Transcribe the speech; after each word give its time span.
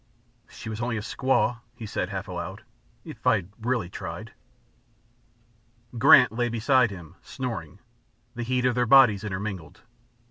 "She 0.49 0.67
was 0.67 0.81
only 0.81 0.97
a 0.97 1.01
squaw," 1.01 1.59
he 1.75 1.85
said, 1.85 2.09
half 2.09 2.27
aloud. 2.27 2.63
"If 3.05 3.27
I'd 3.27 3.49
really 3.61 3.87
tried" 3.87 4.33
Grant 5.99 6.31
lay 6.31 6.49
beside 6.49 6.89
him, 6.89 7.17
snoring, 7.21 7.77
the 8.33 8.41
heat 8.41 8.65
of 8.65 8.73
their 8.73 8.87
bodies 8.87 9.23
intermingled. 9.23 9.81